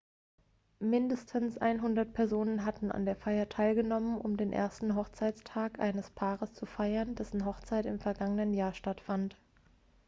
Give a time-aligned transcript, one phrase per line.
[0.79, 6.65] mindestens 100 personen hatten an der feier teilgenommen um den ersten hochzeitstag eines paares zu
[6.65, 9.37] feiern dessen hochzeit im vergangenen jahr stattfand